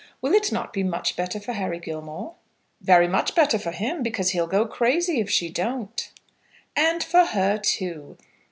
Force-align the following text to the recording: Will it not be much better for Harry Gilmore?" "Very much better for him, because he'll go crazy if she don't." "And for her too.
Will 0.19 0.33
it 0.33 0.51
not 0.51 0.73
be 0.73 0.81
much 0.81 1.15
better 1.15 1.39
for 1.39 1.53
Harry 1.53 1.77
Gilmore?" 1.77 2.33
"Very 2.81 3.07
much 3.07 3.35
better 3.35 3.59
for 3.59 3.69
him, 3.69 4.01
because 4.01 4.31
he'll 4.31 4.47
go 4.47 4.65
crazy 4.65 5.19
if 5.19 5.29
she 5.29 5.47
don't." 5.47 6.11
"And 6.75 7.03
for 7.03 7.23
her 7.23 7.59
too. 7.59 8.17